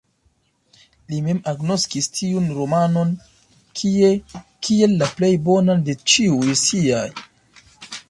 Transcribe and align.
Li 1.11 1.19
mem 1.25 1.41
agnoskis 1.51 2.07
tiun 2.21 2.49
romanon 2.61 3.13
kiel 3.83 4.99
la 5.05 5.13
plej 5.21 5.33
bonan 5.51 5.89
de 5.91 6.01
ĉiuj 6.15 6.61
siaj. 6.67 7.09